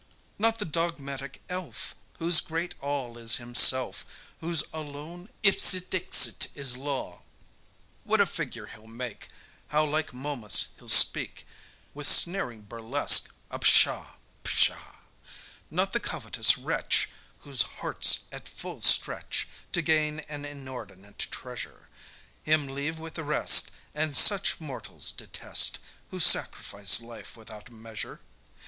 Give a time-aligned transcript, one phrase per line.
[0.39, 7.21] Not the dogmatic elf, Whose great all is himself, Whose alone ipse dixit is law:
[8.03, 9.29] What a figure he'll make,
[9.67, 11.45] How like Momus he'll speak
[11.93, 14.15] With sneering burlesque, a pshaw!
[14.43, 14.95] pshaw!
[15.69, 17.07] Not the covetous wretch
[17.41, 21.89] Whose heart's at full stretch To gain an inordinate treasure;
[22.41, 25.77] Him leave with the rest, And such mortals detest,
[26.09, 28.19] Who sacrifice life without measure.